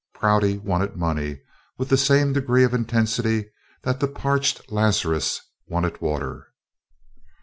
[0.15, 1.41] Prouty wanted money
[1.77, 3.51] with the same degree of intensity
[3.83, 6.47] that the parched Lazarus wanted water.